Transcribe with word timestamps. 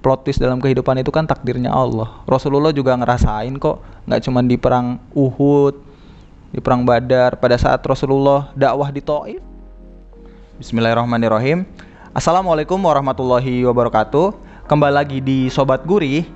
plot 0.00 0.24
twist 0.24 0.40
dalam 0.40 0.58
kehidupan 0.58 1.00
itu 1.00 1.12
kan 1.12 1.28
takdirnya 1.28 1.68
Allah. 1.68 2.24
Rasulullah 2.24 2.72
juga 2.72 2.96
ngerasain 2.96 3.52
kok, 3.60 3.84
nggak 4.08 4.20
cuma 4.24 4.40
di 4.40 4.56
perang 4.56 4.96
Uhud, 5.12 5.76
di 6.50 6.58
perang 6.58 6.82
Badar, 6.82 7.36
pada 7.36 7.56
saat 7.60 7.84
Rasulullah 7.84 8.48
dakwah 8.56 8.88
di 8.88 9.04
Taif. 9.04 9.40
Bismillahirrahmanirrahim. 10.60 11.64
Assalamualaikum 12.12 12.80
warahmatullahi 12.80 13.64
wabarakatuh. 13.64 14.34
Kembali 14.66 14.94
lagi 14.96 15.18
di 15.22 15.46
Sobat 15.52 15.84
Gurih. 15.86 16.26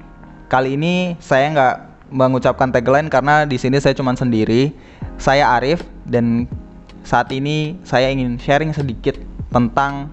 Kali 0.49 0.79
ini 0.79 1.19
saya 1.19 1.51
nggak 1.51 1.77
mengucapkan 2.15 2.71
tagline 2.71 3.11
karena 3.11 3.43
di 3.49 3.59
sini 3.59 3.81
saya 3.83 3.97
cuma 3.97 4.15
sendiri. 4.15 4.71
Saya 5.19 5.57
Arif 5.57 5.83
dan 6.07 6.47
saat 7.05 7.29
ini 7.35 7.77
saya 7.85 8.09
ingin 8.13 8.39
sharing 8.39 8.73
sedikit 8.73 9.19
tentang 9.51 10.09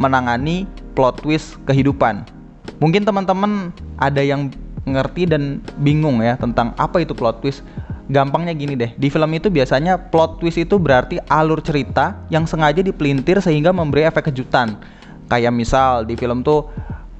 menangani 0.00 0.64
plot 0.96 1.22
twist 1.22 1.60
kehidupan. 1.68 2.41
Mungkin 2.82 3.06
teman-teman 3.06 3.70
ada 3.94 4.18
yang 4.18 4.50
ngerti 4.82 5.30
dan 5.30 5.62
bingung 5.78 6.18
ya 6.18 6.34
tentang 6.34 6.74
apa 6.74 6.98
itu 6.98 7.14
plot 7.14 7.38
twist. 7.38 7.62
Gampangnya 8.10 8.50
gini 8.58 8.74
deh, 8.74 8.90
di 8.98 9.06
film 9.06 9.30
itu 9.38 9.46
biasanya 9.46 10.10
plot 10.10 10.42
twist 10.42 10.58
itu 10.58 10.74
berarti 10.76 11.22
alur 11.30 11.62
cerita 11.62 12.18
yang 12.34 12.44
sengaja 12.50 12.82
dipelintir 12.82 13.38
sehingga 13.38 13.70
memberi 13.70 14.02
efek 14.02 14.34
kejutan. 14.34 14.82
Kayak 15.30 15.54
misal 15.54 16.02
di 16.02 16.18
film 16.18 16.42
tuh 16.42 16.66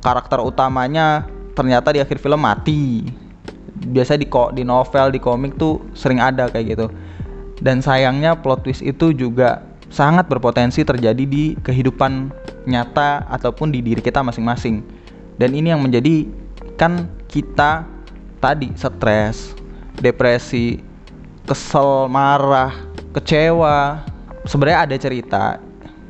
karakter 0.03 0.43
utamanya 0.43 1.31
ternyata 1.55 1.95
di 1.95 2.03
akhir 2.03 2.19
film 2.19 2.43
mati. 2.43 3.07
Biasa 3.79 4.19
di 4.19 4.27
di 4.59 4.63
novel, 4.67 5.15
di 5.15 5.23
komik 5.23 5.55
tuh 5.55 5.79
sering 5.95 6.19
ada 6.19 6.51
kayak 6.51 6.75
gitu. 6.75 6.87
Dan 7.63 7.79
sayangnya 7.79 8.35
plot 8.35 8.67
twist 8.67 8.83
itu 8.83 9.15
juga 9.15 9.63
sangat 9.87 10.27
berpotensi 10.27 10.83
terjadi 10.83 11.23
di 11.23 11.55
kehidupan 11.63 12.35
nyata 12.67 13.23
ataupun 13.31 13.71
di 13.71 13.79
diri 13.79 14.03
kita 14.03 14.19
masing-masing 14.27 15.02
dan 15.37 15.51
ini 15.57 15.73
yang 15.73 15.81
menjadi 15.81 16.29
kan 16.77 17.09
kita 17.29 17.87
tadi 18.43 18.75
stres 18.75 19.55
depresi 20.01 20.83
kesel 21.47 22.09
marah 22.09 22.73
kecewa. 23.15 24.03
Sebenarnya 24.49 24.79
ada 24.89 24.97
cerita. 24.99 25.45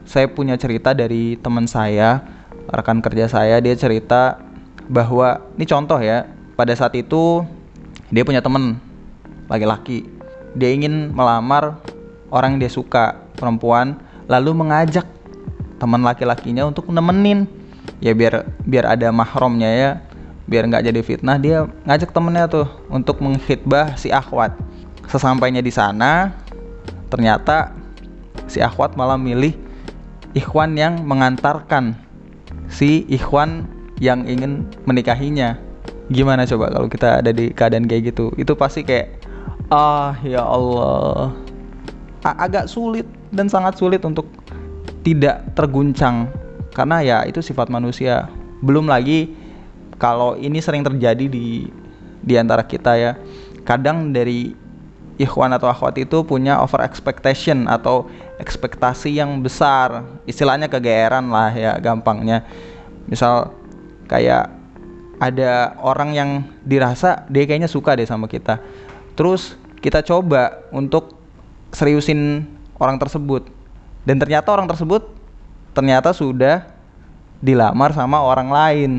Saya 0.08 0.28
punya 0.28 0.56
cerita 0.56 0.92
dari 0.92 1.36
teman 1.40 1.68
saya 1.68 2.24
rekan 2.70 3.04
kerja 3.04 3.28
saya. 3.28 3.60
Dia 3.60 3.76
cerita 3.76 4.40
bahwa 4.88 5.40
ini 5.56 5.64
contoh 5.68 6.00
ya 6.00 6.26
pada 6.56 6.72
saat 6.76 6.96
itu 6.96 7.44
dia 8.08 8.24
punya 8.24 8.40
temen 8.40 8.80
laki-laki. 9.48 10.08
Dia 10.56 10.72
ingin 10.72 11.12
melamar 11.12 11.80
orang 12.32 12.56
yang 12.56 12.68
dia 12.68 12.72
suka 12.72 13.20
perempuan 13.36 13.96
lalu 14.28 14.52
mengajak 14.56 15.04
teman 15.80 16.00
laki-lakinya 16.04 16.68
untuk 16.68 16.88
nemenin 16.88 17.48
ya 18.02 18.12
biar 18.12 18.46
biar 18.66 18.84
ada 18.98 19.08
mahromnya 19.14 19.70
ya. 19.70 19.90
Biar 20.42 20.66
nggak 20.66 20.84
jadi 20.90 21.00
fitnah 21.06 21.38
dia 21.38 21.70
ngajak 21.86 22.10
temennya 22.10 22.50
tuh 22.50 22.66
untuk 22.90 23.22
menghitbah 23.22 23.94
si 23.94 24.10
akhwat. 24.10 24.58
Sesampainya 25.06 25.62
di 25.62 25.70
sana 25.70 26.34
ternyata 27.08 27.72
si 28.50 28.58
akhwat 28.58 28.98
malah 28.98 29.16
milih 29.16 29.54
ikhwan 30.34 30.76
yang 30.76 31.04
mengantarkan 31.04 31.94
si 32.68 33.04
ikhwan 33.08 33.68
yang 34.02 34.26
ingin 34.26 34.66
menikahinya. 34.84 35.56
Gimana 36.10 36.44
coba 36.44 36.74
kalau 36.74 36.88
kita 36.90 37.22
ada 37.22 37.30
di 37.30 37.54
keadaan 37.54 37.86
kayak 37.86 38.12
gitu? 38.12 38.34
Itu 38.34 38.58
pasti 38.58 38.82
kayak 38.82 39.22
ah 39.70 40.18
ya 40.26 40.42
Allah. 40.42 41.32
Agak 42.22 42.66
sulit 42.66 43.06
dan 43.30 43.46
sangat 43.46 43.78
sulit 43.78 44.02
untuk 44.02 44.26
tidak 45.02 45.42
terguncang 45.58 46.30
karena 46.72 47.04
ya 47.04 47.18
itu 47.28 47.44
sifat 47.44 47.68
manusia. 47.68 48.28
Belum 48.64 48.88
lagi 48.88 49.32
kalau 50.00 50.34
ini 50.40 50.58
sering 50.58 50.82
terjadi 50.82 51.28
di 51.28 51.68
di 52.22 52.34
antara 52.36 52.64
kita 52.64 52.96
ya. 52.96 53.12
Kadang 53.62 54.10
dari 54.10 54.56
ikhwan 55.20 55.54
atau 55.54 55.70
akhwat 55.70 56.00
itu 56.00 56.24
punya 56.26 56.58
over 56.58 56.82
expectation 56.82 57.68
atau 57.68 58.08
ekspektasi 58.40 59.20
yang 59.20 59.44
besar. 59.44 60.02
Istilahnya 60.26 60.66
kegeeran 60.66 61.30
lah 61.30 61.52
ya 61.52 61.76
gampangnya. 61.78 62.42
Misal 63.06 63.52
kayak 64.08 64.50
ada 65.22 65.78
orang 65.78 66.10
yang 66.16 66.30
dirasa 66.66 67.22
dia 67.30 67.46
kayaknya 67.46 67.70
suka 67.70 67.94
deh 67.94 68.08
sama 68.08 68.26
kita. 68.26 68.58
Terus 69.14 69.54
kita 69.78 70.02
coba 70.02 70.64
untuk 70.74 71.14
seriusin 71.70 72.48
orang 72.80 72.98
tersebut. 72.98 73.46
Dan 74.02 74.18
ternyata 74.18 74.50
orang 74.50 74.66
tersebut 74.66 75.21
ternyata 75.72 76.12
sudah 76.12 76.64
dilamar 77.42 77.90
sama 77.92 78.22
orang 78.22 78.48
lain. 78.48 78.90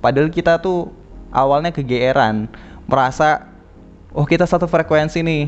Padahal 0.00 0.32
kita 0.32 0.58
tuh 0.58 0.90
awalnya 1.34 1.74
kegeeran 1.74 2.48
merasa 2.88 3.46
oh 4.16 4.24
kita 4.24 4.48
satu 4.48 4.64
frekuensi 4.64 5.20
nih. 5.20 5.44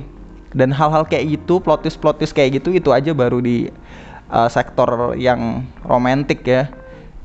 Dan 0.57 0.73
hal-hal 0.73 1.05
kayak 1.05 1.37
gitu 1.37 1.61
plotis 1.61 1.99
plotis 1.99 2.33
kayak 2.33 2.63
gitu 2.63 2.73
itu 2.73 2.89
aja 2.89 3.13
baru 3.13 3.45
di 3.45 3.69
uh, 4.31 4.49
sektor 4.49 5.13
yang 5.19 5.67
romantis 5.85 6.41
ya. 6.45 6.71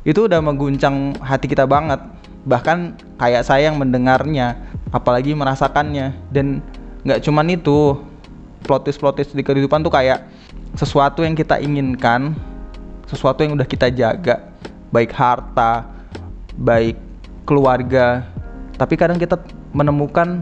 Itu 0.03 0.25
udah 0.27 0.41
mengguncang 0.41 1.15
hati 1.21 1.47
kita 1.47 1.63
banget. 1.69 2.01
Bahkan 2.43 2.97
kayak 3.21 3.45
saya 3.45 3.71
yang 3.71 3.79
mendengarnya 3.79 4.59
apalagi 4.91 5.31
merasakannya. 5.31 6.11
Dan 6.33 6.59
nggak 7.07 7.23
cuman 7.23 7.55
itu 7.55 8.03
plotis 8.67 8.99
plotis 8.99 9.31
di 9.31 9.41
kehidupan 9.45 9.79
tuh 9.79 9.93
kayak 9.93 10.27
sesuatu 10.75 11.23
yang 11.23 11.35
kita 11.35 11.59
inginkan 11.59 12.35
sesuatu 13.11 13.43
yang 13.43 13.59
udah 13.59 13.67
kita 13.67 13.91
jaga 13.91 14.55
baik 14.95 15.11
harta 15.11 15.83
baik 16.55 16.95
keluarga 17.43 18.23
tapi 18.79 18.95
kadang 18.95 19.19
kita 19.19 19.37
menemukan 19.75 20.41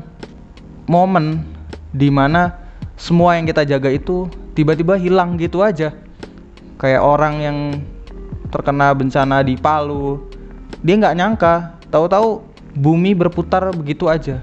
momen 0.87 1.43
di 1.91 2.09
mana 2.09 2.55
semua 2.95 3.35
yang 3.35 3.43
kita 3.43 3.65
jaga 3.65 3.89
itu 3.93 4.31
tiba-tiba 4.57 4.99
hilang 4.99 5.35
gitu 5.35 5.59
aja. 5.63 5.93
Kayak 6.79 7.03
orang 7.03 7.35
yang 7.43 7.57
terkena 8.49 8.95
bencana 8.95 9.43
di 9.45 9.59
Palu 9.59 10.23
dia 10.79 10.95
nggak 10.95 11.15
nyangka 11.19 11.53
tahu-tahu 11.91 12.41
bumi 12.79 13.11
berputar 13.11 13.75
begitu 13.75 14.07
aja 14.07 14.39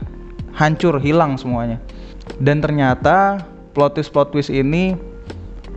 hancur 0.53 1.01
hilang 1.01 1.41
semuanya. 1.41 1.81
Dan 2.37 2.61
ternyata 2.61 3.41
plot 3.73 3.97
twist 3.97 4.13
plot 4.13 4.29
twist 4.37 4.53
ini 4.53 4.93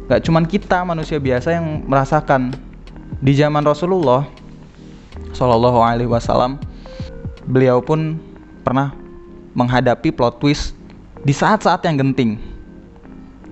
Gak 0.10 0.26
cuman 0.26 0.42
kita 0.50 0.82
manusia 0.82 1.22
biasa 1.22 1.54
yang 1.54 1.86
merasakan 1.86 2.50
di 3.22 3.38
zaman 3.38 3.62
Rasulullah 3.62 4.26
Shallallahu 5.38 5.86
Alaihi 5.86 6.10
Wasallam 6.10 6.58
beliau 7.46 7.78
pun 7.78 8.18
pernah 8.66 8.90
menghadapi 9.54 10.10
plot 10.10 10.42
twist 10.42 10.74
di 11.22 11.30
saat-saat 11.30 11.86
yang 11.86 12.02
genting. 12.02 12.42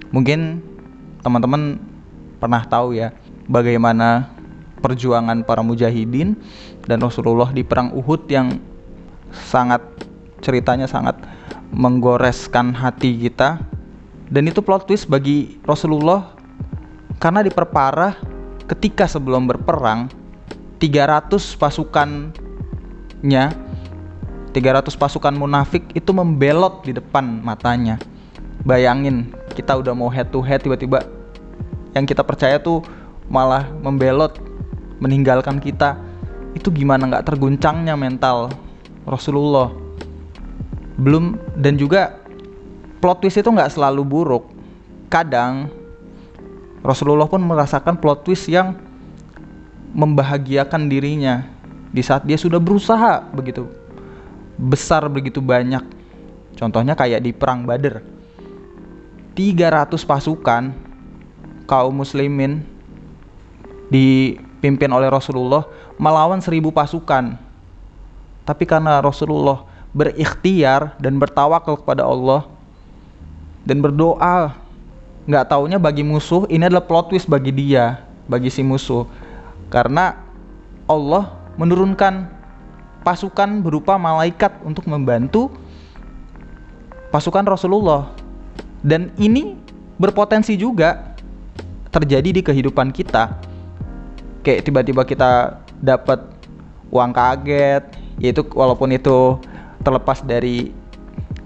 Mungkin 0.09 0.65
teman-teman 1.21 1.77
pernah 2.41 2.65
tahu 2.65 2.97
ya 2.97 3.13
bagaimana 3.45 4.33
perjuangan 4.81 5.45
para 5.45 5.61
mujahidin 5.61 6.37
dan 6.89 6.97
Rasulullah 7.01 7.53
di 7.53 7.61
perang 7.61 7.93
Uhud 7.93 8.29
yang 8.33 8.57
sangat 9.29 9.81
ceritanya 10.41 10.89
sangat 10.89 11.17
menggoreskan 11.69 12.71
hati 12.71 13.13
kita 13.17 13.61
dan 14.31 14.43
itu 14.47 14.61
plot 14.63 14.87
twist 14.87 15.09
bagi 15.09 15.59
Rasulullah 15.65 16.36
karena 17.17 17.41
diperparah 17.41 18.17
ketika 18.69 19.09
sebelum 19.09 19.49
berperang 19.49 20.09
300 20.77 21.33
pasukannya 21.57 23.45
300 24.53 24.89
pasukan 24.97 25.33
munafik 25.33 25.85
itu 25.93 26.09
membelot 26.13 26.85
di 26.85 26.93
depan 26.93 27.41
matanya. 27.41 27.97
Bayangin 28.65 29.33
kita 29.53 29.77
udah 29.77 29.93
mau 29.93 30.09
head 30.09 30.29
to 30.33 30.41
head 30.41 30.61
tiba-tiba 30.61 31.05
yang 31.93 32.05
kita 32.05 32.21
percaya 32.21 32.61
tuh 32.61 32.81
malah 33.29 33.65
membelot 33.81 34.37
meninggalkan 35.01 35.61
kita. 35.61 35.97
Itu 36.53 36.73
gimana 36.73 37.05
nggak 37.05 37.25
terguncangnya 37.33 37.93
mental 37.93 38.49
Rasulullah? 39.05 39.69
Belum 40.97 41.37
dan 41.53 41.77
juga 41.77 42.17
plot 42.97 43.21
twist 43.21 43.37
itu 43.37 43.49
nggak 43.49 43.77
selalu 43.77 44.01
buruk. 44.05 44.49
Kadang 45.07 45.69
Rasulullah 46.85 47.29
pun 47.29 47.41
merasakan 47.41 47.97
plot 47.97 48.25
twist 48.25 48.47
yang 48.49 48.77
membahagiakan 49.93 50.89
dirinya 50.91 51.47
di 51.89 52.03
saat 52.03 52.27
dia 52.27 52.37
sudah 52.37 52.61
berusaha 52.61 53.23
begitu 53.33 53.65
besar 54.57 55.05
begitu 55.07 55.39
banyak. 55.39 55.85
Contohnya 56.57 56.97
kayak 56.97 57.21
di 57.21 57.31
perang 57.31 57.63
Badar. 57.63 58.01
300 59.37 59.93
pasukan 60.01 60.73
kaum 61.69 61.93
muslimin 61.93 62.65
dipimpin 63.93 64.89
oleh 64.89 65.13
Rasulullah 65.13 65.69
melawan 66.01 66.41
1000 66.41 66.73
pasukan. 66.73 67.37
Tapi 68.41 68.63
karena 68.65 68.97
Rasulullah 68.97 69.61
berikhtiar 69.93 70.97
dan 70.97 71.21
bertawakal 71.21 71.77
kepada 71.85 72.01
Allah 72.01 72.49
dan 73.61 73.77
berdoa 73.77 74.57
nggak 75.27 75.45
taunya 75.51 75.77
bagi 75.77 76.07
musuh 76.07 76.47
ini 76.47 76.65
adalah 76.65 76.87
plot 76.87 77.11
twist 77.11 77.27
bagi 77.27 77.51
dia 77.51 78.01
bagi 78.31 78.47
si 78.47 78.63
musuh 78.63 79.03
karena 79.67 80.23
Allah 80.87 81.35
menurunkan 81.59 82.31
pasukan 83.03 83.63
berupa 83.63 83.95
malaikat 83.95 84.55
untuk 84.63 84.87
membantu 84.87 85.51
pasukan 87.11 87.47
Rasulullah. 87.47 88.11
Dan 88.83 89.11
ini 89.15 89.55
berpotensi 89.95 90.59
juga 90.59 91.15
terjadi 91.89 92.29
di 92.35 92.41
kehidupan 92.43 92.91
kita. 92.91 93.35
Kayak 94.43 94.63
tiba-tiba 94.67 95.01
kita 95.03 95.59
dapat 95.79 96.23
uang 96.91 97.11
kaget, 97.11 97.83
yaitu 98.21 98.43
walaupun 98.51 98.95
itu 98.95 99.39
terlepas 99.83 100.23
dari 100.23 100.71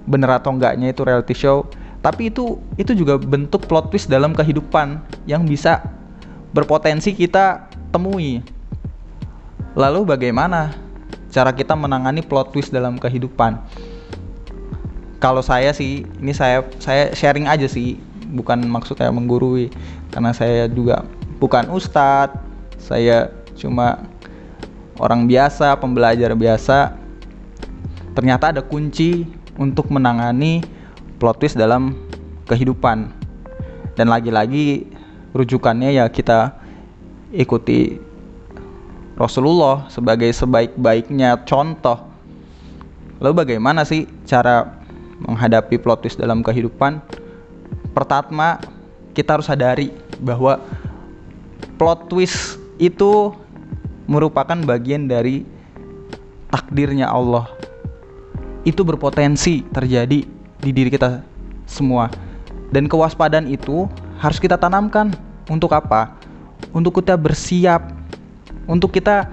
bener 0.05 0.37
atau 0.37 0.53
enggaknya 0.53 0.91
itu 0.91 1.01
reality 1.05 1.33
show, 1.33 1.65
tapi 2.01 2.33
itu 2.33 2.57
itu 2.81 2.97
juga 2.97 3.21
bentuk 3.21 3.69
plot 3.69 3.93
twist 3.93 4.09
dalam 4.09 4.33
kehidupan 4.33 4.97
yang 5.29 5.45
bisa 5.45 5.85
berpotensi 6.51 7.13
kita 7.13 7.69
temui. 7.93 8.41
Lalu 9.77 10.03
bagaimana 10.03 10.73
cara 11.31 11.53
kita 11.53 11.77
menangani 11.77 12.25
plot 12.25 12.51
twist 12.51 12.73
dalam 12.73 12.97
kehidupan. 12.97 13.61
Kalau 15.21 15.45
saya 15.45 15.69
sih, 15.71 16.03
ini 16.17 16.33
saya 16.33 16.65
saya 16.81 17.13
sharing 17.13 17.45
aja 17.45 17.69
sih, 17.69 18.01
bukan 18.33 18.65
maksud 18.65 18.97
saya 18.97 19.13
menggurui 19.13 19.69
karena 20.09 20.33
saya 20.33 20.65
juga 20.65 21.05
bukan 21.37 21.69
ustadz, 21.69 22.41
saya 22.81 23.29
cuma 23.53 24.01
orang 24.97 25.29
biasa, 25.29 25.77
pembelajar 25.77 26.33
biasa. 26.33 26.97
Ternyata 28.17 28.57
ada 28.57 28.61
kunci 28.65 29.29
untuk 29.55 29.93
menangani 29.93 30.65
plot 31.21 31.37
twist 31.37 31.53
dalam 31.53 31.93
kehidupan. 32.49 33.13
Dan 33.93 34.09
lagi-lagi 34.09 34.89
rujukannya 35.37 35.93
ya 35.93 36.09
kita 36.09 36.57
ikuti 37.29 38.01
Rasulullah 39.13 39.85
sebagai 39.93 40.33
sebaik-baiknya 40.33 41.45
contoh. 41.45 42.09
Lalu 43.21 43.45
bagaimana 43.45 43.85
sih 43.85 44.09
cara 44.25 44.81
menghadapi 45.21 45.77
plot 45.77 46.01
twist 46.01 46.17
dalam 46.17 46.41
kehidupan? 46.41 46.97
Pertama, 47.93 48.57
kita 49.13 49.37
harus 49.37 49.45
sadari 49.45 49.93
bahwa 50.17 50.57
plot 51.77 52.09
twist 52.09 52.57
itu 52.81 53.29
merupakan 54.09 54.57
bagian 54.65 55.05
dari 55.05 55.45
takdirnya 56.49 57.05
Allah. 57.05 57.45
Itu 58.65 58.81
berpotensi 58.81 59.61
terjadi 59.69 60.40
di 60.61 60.69
diri 60.71 60.89
kita 60.93 61.25
semua. 61.65 62.07
Dan 62.71 62.87
kewaspadaan 62.87 63.51
itu 63.51 63.89
harus 64.21 64.39
kita 64.39 64.55
tanamkan 64.55 65.11
untuk 65.51 65.75
apa? 65.75 66.15
Untuk 66.71 67.01
kita 67.01 67.17
bersiap 67.19 68.01
untuk 68.69 68.93
kita 68.93 69.27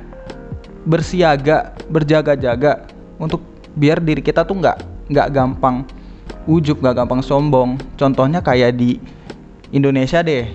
bersiaga, 0.88 1.76
berjaga-jaga 1.86 2.88
untuk 3.20 3.44
biar 3.76 4.00
diri 4.00 4.24
kita 4.24 4.42
tuh 4.42 4.56
nggak 4.58 4.78
nggak 5.12 5.28
gampang 5.30 5.84
ujub, 6.48 6.80
nggak 6.80 7.04
gampang 7.04 7.20
sombong. 7.20 7.76
Contohnya 8.00 8.40
kayak 8.40 8.74
di 8.74 8.96
Indonesia 9.70 10.24
deh, 10.24 10.48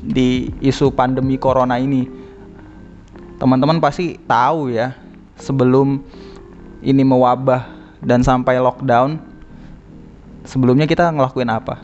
di 0.00 0.48
isu 0.64 0.88
pandemi 0.90 1.36
corona 1.36 1.76
ini. 1.76 2.08
Teman-teman 3.36 3.78
pasti 3.82 4.16
tahu 4.24 4.72
ya, 4.72 4.96
sebelum 5.36 6.00
ini 6.80 7.02
mewabah 7.04 7.68
dan 8.00 8.24
sampai 8.24 8.56
lockdown, 8.56 9.20
sebelumnya 10.44 10.84
kita 10.84 11.10
ngelakuin 11.10 11.50
apa? 11.50 11.80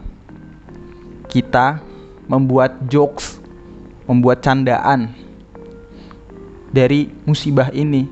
Kita 1.27 1.81
membuat 2.31 2.87
jokes, 2.87 3.41
membuat 4.07 4.45
candaan 4.45 5.11
dari 6.71 7.11
musibah 7.27 7.73
ini. 7.75 8.07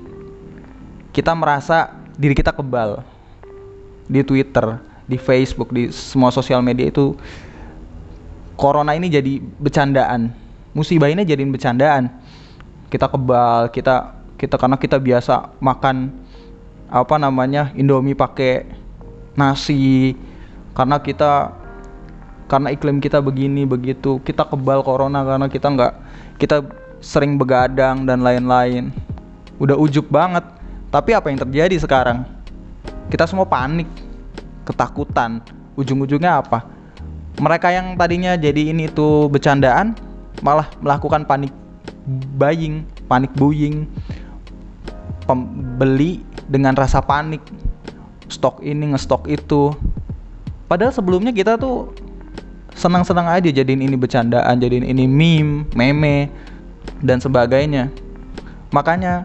Kita 1.15 1.37
merasa 1.37 1.95
diri 2.19 2.35
kita 2.35 2.50
kebal 2.50 3.03
di 4.11 4.25
Twitter, 4.25 4.81
di 5.06 5.21
Facebook, 5.21 5.71
di 5.71 5.93
semua 5.95 6.35
sosial 6.35 6.65
media 6.65 6.91
itu 6.91 7.15
corona 8.59 8.97
ini 8.97 9.06
jadi 9.06 9.39
bercandaan. 9.39 10.35
Musibah 10.75 11.11
ini 11.11 11.23
jadi 11.23 11.43
bercandaan. 11.47 12.11
Kita 12.89 13.06
kebal, 13.06 13.71
kita 13.71 14.19
kita 14.39 14.55
karena 14.55 14.79
kita 14.79 14.97
biasa 15.03 15.59
makan 15.59 16.15
apa 16.89 17.21
namanya 17.21 17.75
Indomie 17.77 18.17
pakai 18.17 18.65
nasi 19.37 20.17
karena 20.78 21.02
kita 21.02 21.50
karena 22.46 22.70
iklim 22.70 23.02
kita 23.02 23.19
begini 23.19 23.66
begitu 23.66 24.22
kita 24.22 24.46
kebal 24.46 24.80
corona 24.86 25.26
karena 25.26 25.50
kita 25.50 25.66
nggak 25.69 25.92
kita 26.38 26.62
sering 26.98 27.38
begadang 27.38 28.06
dan 28.06 28.22
lain-lain. 28.22 28.90
Udah 29.58 29.75
ujub 29.75 30.06
banget. 30.10 30.44
Tapi 30.88 31.12
apa 31.12 31.28
yang 31.28 31.38
terjadi 31.42 31.76
sekarang? 31.78 32.25
Kita 33.12 33.28
semua 33.28 33.44
panik, 33.44 33.88
ketakutan. 34.64 35.42
Ujung-ujungnya 35.76 36.40
apa? 36.42 36.64
Mereka 37.38 37.70
yang 37.70 37.94
tadinya 37.94 38.34
jadi 38.34 38.75
ini 38.75 38.90
tuh 38.90 39.30
bercandaan 39.30 39.94
malah 40.42 40.66
melakukan 40.82 41.22
panik 41.22 41.54
buying, 42.38 42.86
panik 43.06 43.30
buying. 43.36 43.86
Pembeli 45.28 46.25
dengan 46.48 46.72
rasa 46.72 47.04
panik. 47.04 47.44
Stok 48.32 48.64
ini 48.64 48.96
ngestok 48.96 49.28
itu. 49.28 49.76
Padahal 50.69 50.93
sebelumnya 50.93 51.32
kita 51.32 51.56
tuh 51.56 51.97
senang-senang 52.76 53.26
aja 53.26 53.49
jadiin 53.49 53.88
ini 53.88 53.97
bercandaan, 53.97 54.61
jadiin 54.61 54.85
ini 54.85 55.09
meme, 55.09 55.65
meme 55.73 56.29
dan 57.00 57.19
sebagainya. 57.19 57.88
Makanya 58.70 59.25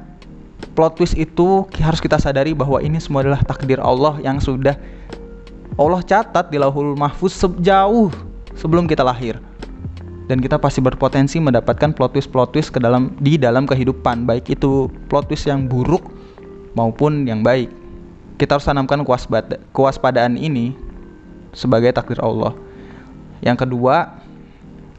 plot 0.73 0.97
twist 0.97 1.19
itu 1.19 1.67
harus 1.83 1.99
kita 1.99 2.15
sadari 2.15 2.55
bahwa 2.55 2.79
ini 2.79 2.97
semua 2.97 3.21
adalah 3.21 3.43
takdir 3.43 3.77
Allah 3.83 4.17
yang 4.23 4.39
sudah 4.39 4.79
Allah 5.75 5.99
catat 6.01 6.47
di 6.47 6.57
lauhul 6.57 6.95
mahfuz 6.95 7.35
sejauh 7.35 8.09
sebelum 8.55 8.87
kita 8.87 9.03
lahir. 9.03 9.37
Dan 10.31 10.39
kita 10.39 10.55
pasti 10.55 10.79
berpotensi 10.79 11.43
mendapatkan 11.43 11.91
plot 11.91 12.15
twist 12.15 12.31
plot 12.31 12.55
twist 12.55 12.71
ke 12.71 12.79
dalam 12.79 13.11
di 13.19 13.35
dalam 13.35 13.67
kehidupan, 13.67 14.23
baik 14.23 14.47
itu 14.47 14.87
plot 15.11 15.27
twist 15.27 15.43
yang 15.43 15.67
buruk 15.67 16.07
maupun 16.79 17.27
yang 17.27 17.43
baik. 17.43 17.67
Kita 18.39 18.55
harus 18.57 18.65
tanamkan 18.65 19.03
kewaspadaan 19.75 20.39
ini 20.39 20.71
sebagai 21.53 21.93
takdir 21.95 22.19
Allah. 22.19 22.57
Yang 23.39 23.63
kedua, 23.69 24.17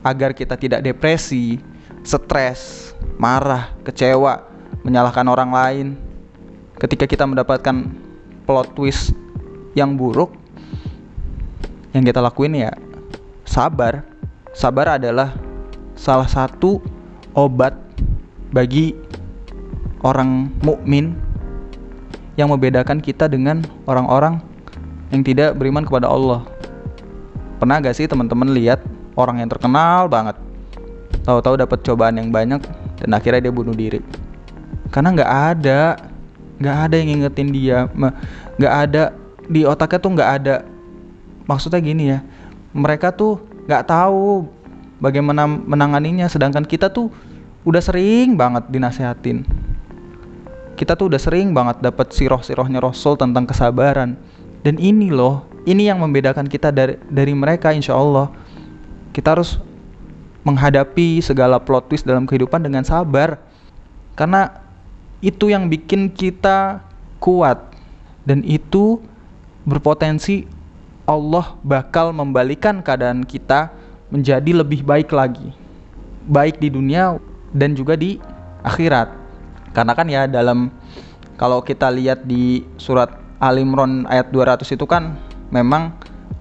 agar 0.00 0.32
kita 0.32 0.54
tidak 0.54 0.80
depresi, 0.80 1.58
stres, 2.06 2.92
marah, 3.18 3.72
kecewa, 3.82 4.46
menyalahkan 4.84 5.26
orang 5.26 5.50
lain. 5.50 5.86
Ketika 6.78 7.08
kita 7.08 7.24
mendapatkan 7.24 7.88
plot 8.44 8.76
twist 8.76 9.16
yang 9.72 9.96
buruk, 9.96 10.32
yang 11.96 12.02
kita 12.02 12.18
lakuin 12.20 12.58
ya 12.58 12.72
sabar. 13.46 14.02
Sabar 14.54 14.98
adalah 14.98 15.34
salah 15.98 16.26
satu 16.30 16.78
obat 17.34 17.74
bagi 18.54 18.94
orang 20.06 20.50
mukmin 20.62 21.18
yang 22.38 22.50
membedakan 22.50 22.98
kita 23.02 23.26
dengan 23.26 23.62
orang-orang 23.86 24.38
yang 25.14 25.22
tidak 25.22 25.54
beriman 25.54 25.86
kepada 25.86 26.10
Allah. 26.10 26.42
Pernah 27.62 27.78
gak 27.78 27.94
sih 27.94 28.10
teman-teman 28.10 28.50
lihat 28.50 28.82
orang 29.14 29.38
yang 29.38 29.48
terkenal 29.48 30.10
banget? 30.10 30.34
Tahu-tahu 31.22 31.54
dapat 31.56 31.78
cobaan 31.86 32.18
yang 32.18 32.34
banyak 32.34 32.60
dan 32.98 33.10
akhirnya 33.14 33.48
dia 33.48 33.54
bunuh 33.54 33.72
diri. 33.72 34.02
Karena 34.90 35.14
nggak 35.14 35.32
ada 35.56 35.80
nggak 36.60 36.76
ada 36.90 36.94
yang 36.98 37.08
ngingetin 37.14 37.48
dia. 37.54 37.78
Nggak 38.60 38.74
ada 38.74 39.02
di 39.48 39.64
otaknya 39.64 39.98
tuh 40.02 40.10
nggak 40.12 40.30
ada. 40.42 40.56
Maksudnya 41.48 41.80
gini 41.80 42.04
ya 42.12 42.18
mereka 42.74 43.14
tuh 43.14 43.38
nggak 43.70 43.86
tahu 43.86 44.50
bagaimana 44.98 45.46
menanganinya 45.46 46.26
sedangkan 46.26 46.66
kita 46.66 46.90
tuh 46.90 47.08
udah 47.62 47.80
sering 47.80 48.34
banget 48.34 48.66
dinasehatin. 48.68 49.46
Kita 50.74 50.98
tuh 50.98 51.06
udah 51.06 51.22
sering 51.22 51.54
banget 51.54 51.78
dapat 51.80 52.10
siroh-sirohnya 52.10 52.82
Rasul 52.82 53.14
tentang 53.14 53.46
kesabaran 53.46 54.18
dan 54.64 54.80
ini 54.80 55.12
loh 55.12 55.44
ini 55.68 55.86
yang 55.92 56.00
membedakan 56.00 56.48
kita 56.48 56.72
dari 56.72 56.96
dari 57.06 57.36
mereka 57.36 57.70
insya 57.70 57.94
Allah 57.94 58.32
kita 59.14 59.38
harus 59.38 59.62
menghadapi 60.44 61.24
segala 61.24 61.56
plot 61.56 61.88
twist 61.88 62.04
dalam 62.04 62.28
kehidupan 62.28 62.60
dengan 62.60 62.84
sabar. 62.84 63.40
Karena 64.14 64.60
itu 65.24 65.48
yang 65.48 65.66
bikin 65.72 66.12
kita 66.12 66.84
kuat 67.18 67.72
dan 68.28 68.44
itu 68.44 69.00
berpotensi 69.64 70.44
Allah 71.08 71.56
bakal 71.64 72.12
membalikan 72.12 72.84
keadaan 72.84 73.24
kita 73.24 73.72
menjadi 74.12 74.60
lebih 74.60 74.84
baik 74.84 75.10
lagi. 75.10 75.50
Baik 76.28 76.60
di 76.60 76.68
dunia 76.68 77.16
dan 77.56 77.72
juga 77.72 77.96
di 77.96 78.20
akhirat. 78.62 79.12
Karena 79.72 79.92
kan 79.96 80.06
ya 80.06 80.28
dalam 80.28 80.70
kalau 81.40 81.64
kita 81.64 81.88
lihat 81.90 82.22
di 82.28 82.62
surat 82.76 83.23
Al 83.42 83.58
Imran 83.58 84.06
ayat 84.06 84.30
200 84.30 84.66
itu 84.70 84.86
kan 84.86 85.18
memang 85.50 85.94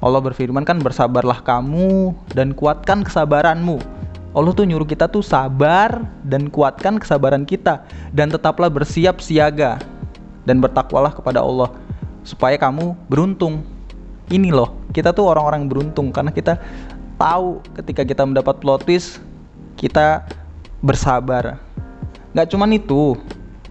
Allah 0.04 0.20
berfirman 0.20 0.68
kan 0.68 0.84
bersabarlah 0.84 1.40
kamu 1.42 2.12
dan 2.36 2.52
kuatkan 2.52 3.08
kesabaranmu. 3.08 3.80
Allah 4.34 4.52
tuh 4.52 4.66
nyuruh 4.66 4.90
kita 4.90 5.08
tuh 5.08 5.22
sabar 5.22 6.04
dan 6.26 6.50
kuatkan 6.50 6.98
kesabaran 6.98 7.46
kita 7.46 7.86
dan 8.12 8.34
tetaplah 8.34 8.68
bersiap 8.68 9.22
siaga. 9.24 9.80
dan 10.44 10.60
bertakwalah 10.60 11.16
kepada 11.16 11.40
Allah 11.40 11.72
supaya 12.28 12.60
kamu 12.60 13.00
beruntung. 13.08 13.64
Ini 14.28 14.52
loh, 14.52 14.76
kita 14.92 15.16
tuh 15.16 15.24
orang-orang 15.32 15.72
beruntung 15.72 16.12
karena 16.12 16.36
kita 16.36 16.60
tahu 17.16 17.64
ketika 17.80 18.04
kita 18.04 18.28
mendapat 18.28 18.60
plot 18.60 18.84
twist 18.84 19.24
kita 19.80 20.28
bersabar. 20.84 21.64
Gak 22.36 22.52
cuman 22.52 22.76
itu, 22.76 23.16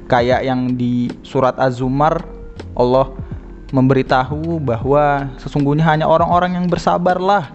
kayak 0.09 0.49
yang 0.49 0.73
di 0.81 1.12
surat 1.21 1.61
Az-Zumar 1.61 2.25
Allah 2.73 3.12
memberitahu 3.73 4.61
bahwa 4.61 5.33
sesungguhnya 5.41 5.85
hanya 5.88 6.05
orang-orang 6.05 6.61
yang 6.61 6.67
bersabarlah 6.69 7.52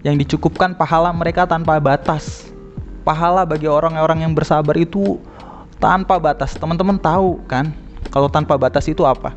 yang 0.00 0.16
dicukupkan 0.16 0.72
pahala 0.72 1.12
mereka 1.12 1.44
tanpa 1.44 1.76
batas. 1.76 2.48
Pahala 3.04 3.44
bagi 3.44 3.68
orang-orang 3.68 4.24
yang 4.24 4.32
bersabar 4.32 4.76
itu 4.76 5.20
tanpa 5.80 6.16
batas. 6.20 6.56
Teman-teman 6.56 6.96
tahu 6.96 7.40
kan? 7.48 7.72
Kalau 8.08 8.28
tanpa 8.32 8.56
batas 8.56 8.88
itu 8.88 9.04
apa? 9.04 9.36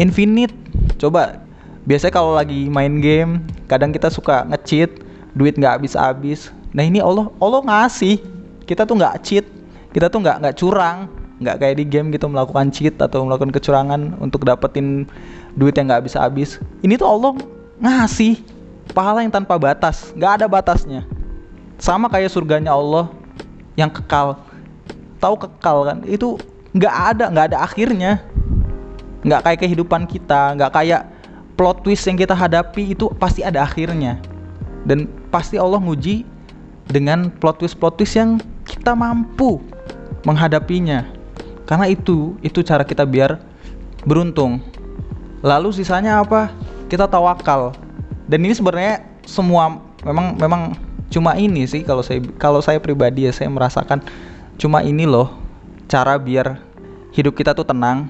Infinite. 0.00 0.56
Coba 0.96 1.44
biasanya 1.84 2.14
kalau 2.14 2.32
lagi 2.32 2.68
main 2.72 3.00
game, 3.00 3.44
kadang 3.68 3.92
kita 3.92 4.08
suka 4.08 4.44
nge-cheat, 4.48 5.02
duit 5.36 5.56
nggak 5.56 5.80
habis-habis. 5.82 6.52
Nah 6.72 6.84
ini 6.84 7.00
Allah 7.00 7.28
Allah 7.40 7.60
ngasih. 7.60 8.20
Kita 8.64 8.88
tuh 8.88 8.96
nggak 8.96 9.20
cheat, 9.26 9.44
kita 9.92 10.08
tuh 10.08 10.22
nggak 10.22 10.36
nggak 10.40 10.56
curang, 10.56 11.10
nggak 11.42 11.58
kayak 11.60 11.76
di 11.78 11.84
game 11.84 12.08
gitu 12.14 12.30
melakukan 12.30 12.70
cheat 12.70 12.96
atau 12.96 13.26
melakukan 13.26 13.50
kecurangan 13.50 14.16
untuk 14.22 14.46
dapetin 14.46 15.04
duit 15.58 15.74
yang 15.76 15.90
nggak 15.90 16.06
habis-habis. 16.06 16.62
Ini 16.80 16.96
tuh 16.96 17.08
Allah 17.10 17.32
ngasih 17.82 18.40
pahala 18.94 19.26
yang 19.26 19.34
tanpa 19.34 19.58
batas, 19.58 20.14
nggak 20.14 20.42
ada 20.42 20.46
batasnya. 20.46 21.02
Sama 21.82 22.06
kayak 22.06 22.30
surganya 22.30 22.72
Allah 22.72 23.10
yang 23.74 23.90
kekal. 23.90 24.38
Tahu 25.18 25.34
kekal 25.38 25.78
kan? 25.86 25.98
Itu 26.06 26.38
nggak 26.74 26.94
ada, 27.14 27.24
nggak 27.30 27.46
ada 27.52 27.58
akhirnya. 27.66 28.22
Nggak 29.22 29.40
kayak 29.46 29.58
kehidupan 29.66 30.02
kita, 30.06 30.54
nggak 30.58 30.72
kayak 30.74 31.02
plot 31.54 31.86
twist 31.86 32.06
yang 32.10 32.18
kita 32.18 32.34
hadapi 32.34 32.94
itu 32.94 33.10
pasti 33.18 33.42
ada 33.42 33.62
akhirnya. 33.62 34.18
Dan 34.82 35.06
pasti 35.30 35.58
Allah 35.58 35.78
nguji 35.78 36.26
dengan 36.90 37.30
plot 37.30 37.62
twist 37.62 37.78
plot 37.78 37.98
twist 37.98 38.18
yang 38.18 38.42
kita 38.66 38.94
mampu 38.98 39.62
menghadapinya. 40.26 41.06
Karena 41.72 41.88
itu 41.88 42.36
itu 42.44 42.60
cara 42.60 42.84
kita 42.84 43.08
biar 43.08 43.40
beruntung. 44.04 44.60
Lalu 45.40 45.72
sisanya 45.72 46.20
apa? 46.20 46.52
Kita 46.92 47.08
tawakal. 47.08 47.72
Dan 48.28 48.44
ini 48.44 48.52
sebenarnya 48.52 49.08
semua 49.24 49.80
memang 50.04 50.36
memang 50.36 50.76
cuma 51.08 51.32
ini 51.32 51.64
sih 51.64 51.80
kalau 51.80 52.04
saya 52.04 52.20
kalau 52.36 52.60
saya 52.60 52.76
pribadi 52.76 53.24
ya 53.24 53.32
saya 53.32 53.48
merasakan 53.48 54.04
cuma 54.60 54.84
ini 54.84 55.08
loh 55.08 55.32
cara 55.88 56.20
biar 56.20 56.60
hidup 57.16 57.40
kita 57.40 57.56
tuh 57.56 57.64
tenang 57.64 58.08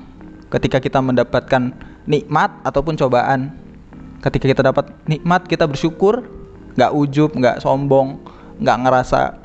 ketika 0.50 0.83
kita 0.83 0.99
mendapatkan 0.99 1.71
nikmat 2.07 2.50
ataupun 2.66 2.99
cobaan 2.99 3.54
ketika 4.23 4.50
kita 4.50 4.62
dapat 4.75 4.90
nikmat 5.07 5.47
kita 5.47 5.66
bersyukur 5.71 6.26
nggak 6.78 6.95
ujub 6.95 7.31
nggak 7.35 7.62
sombong 7.62 8.23
nggak 8.62 8.78
ngerasa 8.87 9.38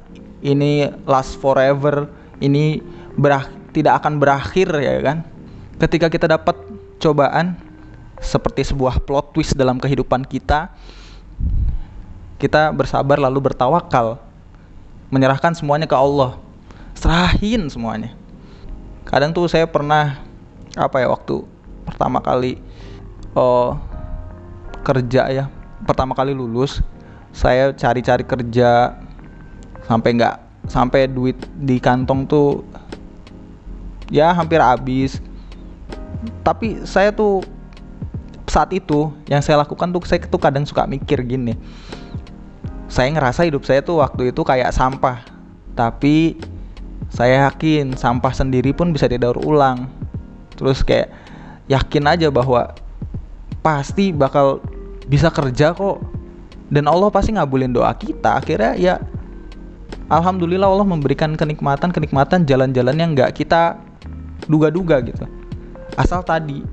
ini 0.46 0.90
last 1.10 1.38
forever 1.42 2.06
ini 2.38 2.82
berah 3.18 3.57
tidak 3.78 4.02
akan 4.02 4.18
berakhir 4.18 4.74
ya 4.82 4.98
kan? 5.06 5.22
Ketika 5.78 6.10
kita 6.10 6.26
dapat 6.26 6.58
cobaan 6.98 7.54
seperti 8.18 8.66
sebuah 8.74 9.06
plot 9.06 9.38
twist 9.38 9.54
dalam 9.54 9.78
kehidupan 9.78 10.26
kita 10.26 10.74
kita 12.42 12.74
bersabar 12.74 13.22
lalu 13.22 13.50
bertawakal 13.50 14.18
menyerahkan 15.14 15.54
semuanya 15.54 15.86
ke 15.86 15.94
Allah 15.94 16.42
serahin 16.98 17.70
semuanya. 17.70 18.18
Kadang 19.06 19.32
tuh 19.32 19.46
saya 19.46 19.70
pernah 19.70 20.18
apa 20.74 21.02
ya 21.02 21.08
waktu 21.10 21.46
pertama 21.86 22.20
kali 22.22 22.60
oh, 23.38 23.78
kerja 24.86 25.30
ya 25.30 25.46
pertama 25.86 26.18
kali 26.18 26.34
lulus 26.34 26.82
saya 27.34 27.74
cari-cari 27.74 28.26
kerja 28.26 28.98
sampai 29.86 30.10
nggak 30.18 30.36
sampai 30.68 31.08
duit 31.08 31.38
di 31.56 31.80
kantong 31.80 32.28
tuh 32.28 32.66
ya 34.12 34.32
hampir 34.32 34.60
habis. 34.60 35.20
Tapi 36.44 36.84
saya 36.88 37.14
tuh 37.14 37.44
saat 38.48 38.72
itu 38.72 39.12
yang 39.28 39.44
saya 39.44 39.60
lakukan 39.62 39.92
tuh 39.92 40.02
saya 40.08 40.24
tuh 40.24 40.40
kadang 40.40 40.64
suka 40.64 40.88
mikir 40.88 41.22
gini. 41.24 41.56
Saya 42.88 43.12
ngerasa 43.12 43.44
hidup 43.44 43.68
saya 43.68 43.84
tuh 43.84 44.00
waktu 44.00 44.32
itu 44.32 44.42
kayak 44.42 44.72
sampah. 44.72 45.22
Tapi 45.76 46.40
saya 47.12 47.52
yakin 47.52 47.94
sampah 47.94 48.34
sendiri 48.34 48.72
pun 48.72 48.96
bisa 48.96 49.06
didaur 49.06 49.38
ulang. 49.44 49.92
Terus 50.56 50.82
kayak 50.82 51.12
yakin 51.68 52.04
aja 52.08 52.28
bahwa 52.32 52.74
pasti 53.62 54.16
bakal 54.16 54.64
bisa 55.06 55.28
kerja 55.30 55.76
kok. 55.76 56.00
Dan 56.68 56.88
Allah 56.88 57.12
pasti 57.12 57.36
ngabulin 57.36 57.76
doa 57.76 57.92
kita. 57.96 58.40
Akhirnya 58.40 58.76
ya 58.76 58.96
Alhamdulillah 60.08 60.72
Allah 60.72 60.88
memberikan 60.88 61.36
kenikmatan 61.36 61.92
kenikmatan 61.92 62.48
jalan-jalan 62.48 62.96
yang 62.96 63.12
nggak 63.12 63.36
kita 63.36 63.76
duga-duga 64.48 65.04
gitu. 65.04 65.28
Asal 66.00 66.24
tadi 66.24 66.64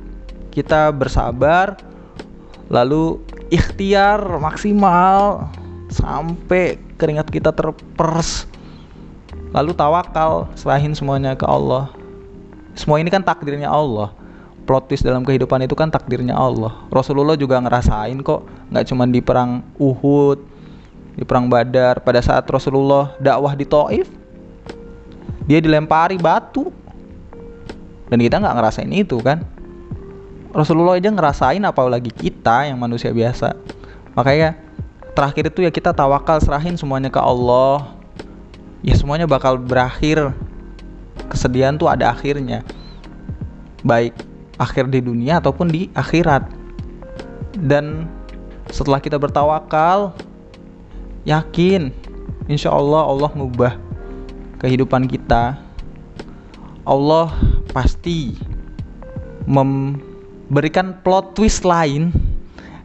kita 0.55 0.95
bersabar 0.95 1.77
lalu 2.71 3.21
ikhtiar 3.53 4.23
maksimal 4.41 5.51
sampai 5.93 6.81
keringat 6.97 7.29
kita 7.29 7.53
terpers 7.53 8.49
lalu 9.55 9.71
tawakal 9.75 10.51
serahin 10.59 10.95
semuanya 10.95 11.39
ke 11.39 11.47
Allah. 11.47 11.91
Semua 12.75 12.99
ini 12.99 13.07
kan 13.11 13.23
takdirnya 13.23 13.71
Allah. 13.71 14.11
Plot 14.65 14.89
twist 14.89 15.05
dalam 15.05 15.23
kehidupan 15.23 15.63
itu 15.63 15.77
kan 15.77 15.93
takdirnya 15.93 16.35
Allah. 16.35 16.73
Rasulullah 16.91 17.37
juga 17.39 17.61
ngerasain 17.61 18.19
kok 18.25 18.49
nggak 18.73 18.85
cuma 18.91 19.05
di 19.07 19.21
perang 19.23 19.63
Uhud 19.79 20.41
di 21.15 21.23
perang 21.23 21.47
Badar. 21.47 22.03
Pada 22.03 22.19
saat 22.19 22.43
Rasulullah 22.51 23.15
dakwah 23.23 23.55
di 23.55 23.63
Taif 23.69 24.11
dia 25.45 25.61
dilempari 25.61 26.17
batu 26.19 26.73
dan 28.09 28.19
kita 28.21 28.37
nggak 28.41 28.55
ngerasain 28.57 28.93
itu 28.93 29.21
kan? 29.21 29.45
Rasulullah 30.55 30.95
aja 30.95 31.11
ngerasain 31.11 31.63
apalagi 31.67 32.15
kita 32.15 32.71
yang 32.71 32.79
manusia 32.79 33.11
biasa. 33.11 33.59
Makanya 34.15 34.55
terakhir 35.19 35.51
itu 35.51 35.67
ya 35.67 35.71
kita 35.75 35.91
tawakal 35.91 36.39
serahin 36.39 36.79
semuanya 36.79 37.11
ke 37.11 37.19
Allah. 37.19 37.91
Ya 38.87 38.95
semuanya 38.95 39.27
bakal 39.27 39.59
berakhir. 39.59 40.31
Kesedihan 41.27 41.75
tuh 41.75 41.91
ada 41.91 42.15
akhirnya. 42.15 42.63
Baik 43.83 44.15
akhir 44.55 44.87
di 44.95 45.03
dunia 45.03 45.43
ataupun 45.43 45.67
di 45.67 45.91
akhirat. 45.91 46.47
Dan 47.59 48.07
setelah 48.71 49.03
kita 49.03 49.19
bertawakal 49.19 50.15
yakin 51.27 51.91
insya 52.47 52.71
Allah 52.71 53.03
Allah 53.11 53.31
ngubah 53.35 53.75
kehidupan 54.63 55.11
kita. 55.11 55.59
Allah 56.85 57.33
pasti 57.75 58.39
memberikan 59.45 60.97
plot 61.03 61.35
twist 61.35 61.67
lain 61.67 62.15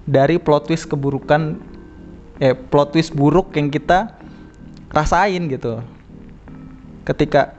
dari 0.10 0.42
plot 0.42 0.68
twist 0.68 0.90
keburukan 0.90 1.62
eh 2.42 2.58
plot 2.58 2.98
twist 2.98 3.14
buruk 3.14 3.54
yang 3.54 3.70
kita 3.70 4.10
rasain 4.90 5.46
gitu. 5.48 5.86
Ketika 7.06 7.54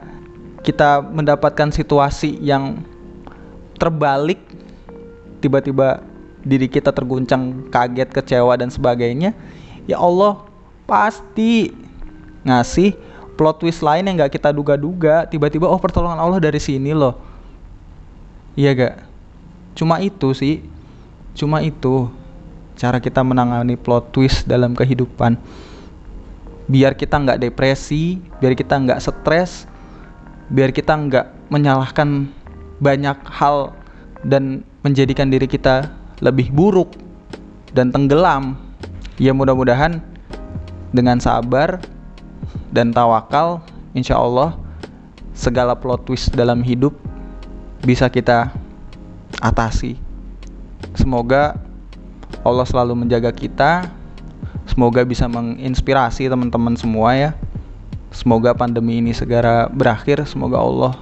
kita 0.66 1.00
mendapatkan 1.00 1.72
situasi 1.72 2.36
yang 2.42 2.84
terbalik 3.80 4.42
tiba-tiba 5.40 6.04
diri 6.44 6.68
kita 6.68 6.92
terguncang 6.92 7.68
kaget 7.72 8.12
kecewa 8.12 8.52
dan 8.60 8.68
sebagainya 8.68 9.32
ya 9.88 9.96
Allah 9.96 10.44
pasti 10.84 11.72
ngasih 12.44 12.92
plot 13.34 13.62
twist 13.62 13.80
lain 13.80 14.06
yang 14.06 14.20
gak 14.20 14.36
kita 14.36 14.50
duga-duga 14.50 15.26
tiba-tiba 15.26 15.68
oh 15.68 15.80
pertolongan 15.80 16.18
Allah 16.18 16.40
dari 16.42 16.58
sini 16.58 16.94
loh. 16.94 17.18
Iya 18.58 18.74
gak 18.74 18.94
cuma 19.74 20.02
itu 20.02 20.34
sih. 20.34 20.64
Cuma 21.34 21.62
itu 21.62 22.10
cara 22.74 22.98
kita 22.98 23.20
menangani 23.20 23.76
plot 23.76 24.10
twist 24.12 24.48
dalam 24.48 24.74
kehidupan. 24.74 25.36
Biar 26.70 26.94
kita 26.94 27.18
nggak 27.18 27.42
depresi 27.42 28.22
biar 28.38 28.54
kita 28.54 28.78
nggak 28.78 29.02
stres 29.02 29.66
biar 30.50 30.70
kita 30.70 30.94
nggak 30.94 31.26
menyalahkan 31.50 32.30
banyak 32.82 33.18
hal 33.26 33.74
dan 34.26 34.62
menjadikan 34.82 35.30
diri 35.30 35.46
kita 35.46 35.90
lebih 36.22 36.50
buruk 36.50 36.96
dan 37.72 37.92
tenggelam. 37.94 38.56
Ya 39.20 39.36
mudah-mudahan 39.36 40.00
dengan 40.90 41.20
sabar 41.20 41.78
dan 42.70 42.94
tawakal 42.94 43.62
insya 43.92 44.18
Allah 44.18 44.56
segala 45.34 45.74
plot 45.74 46.06
twist 46.06 46.32
dalam 46.34 46.60
hidup 46.62 46.94
bisa 47.82 48.06
kita 48.12 48.52
atasi 49.40 49.96
semoga 50.94 51.56
Allah 52.40 52.64
selalu 52.64 53.04
menjaga 53.04 53.30
kita. 53.34 53.90
Semoga 54.64 55.02
bisa 55.02 55.26
menginspirasi 55.26 56.30
teman-teman 56.30 56.78
semua 56.78 57.12
ya. 57.12 57.30
Semoga 58.14 58.54
pandemi 58.56 59.02
ini 59.02 59.12
segera 59.12 59.66
berakhir. 59.68 60.24
Semoga 60.24 60.62
Allah 60.62 60.92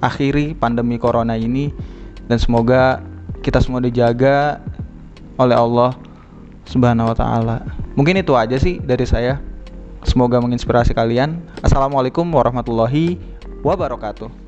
akhiri 0.00 0.52
pandemi 0.56 1.00
corona 1.00 1.32
ini 1.32 1.72
dan 2.28 2.36
semoga 2.36 3.00
kita 3.40 3.60
semua 3.60 3.80
dijaga 3.80 4.60
oleh 5.40 5.56
Allah 5.56 5.96
Subhanahu 6.68 7.12
wa 7.12 7.16
taala. 7.16 7.56
Mungkin 7.92 8.20
itu 8.20 8.32
aja 8.32 8.56
sih 8.56 8.80
dari 8.80 9.04
saya. 9.04 9.40
Semoga 10.04 10.36
menginspirasi 10.38 10.92
kalian. 10.92 11.40
Assalamualaikum 11.64 12.28
warahmatullahi 12.28 13.16
wabarakatuh. 13.64 14.43